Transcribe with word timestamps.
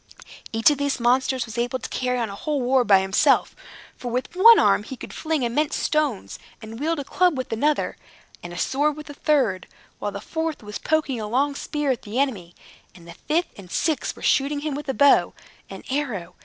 Each 0.51 0.71
of 0.71 0.79
these 0.79 0.99
monsters 0.99 1.45
was 1.45 1.59
able 1.59 1.77
to 1.77 1.89
carry 1.91 2.17
on 2.17 2.27
a 2.31 2.35
whole 2.35 2.59
war 2.59 2.83
by 2.83 3.01
himself, 3.01 3.55
for 3.95 4.09
with 4.09 4.35
one 4.35 4.57
arm 4.57 4.81
he 4.81 4.97
could 4.97 5.13
fling 5.13 5.43
immense 5.43 5.75
stones, 5.75 6.39
and 6.59 6.79
wield 6.79 6.97
a 6.97 7.03
club 7.03 7.37
with 7.37 7.53
another, 7.53 7.97
and 8.41 8.51
a 8.51 8.57
sword 8.57 8.97
with 8.97 9.11
a 9.11 9.13
third, 9.13 9.67
while 9.99 10.11
the 10.11 10.19
fourth 10.19 10.63
was 10.63 10.79
poking 10.79 11.21
a 11.21 11.27
long 11.27 11.53
spear 11.53 11.91
at 11.91 12.01
the 12.01 12.17
enemy, 12.17 12.55
and 12.95 13.07
the 13.07 13.13
fifth 13.13 13.53
and 13.59 13.69
sixth 13.69 14.15
were 14.15 14.23
shooting 14.23 14.61
him 14.61 14.73
with 14.73 14.89
a 14.89 14.95
bow 14.95 15.35
and 15.69 15.85
arrow. 15.91 16.33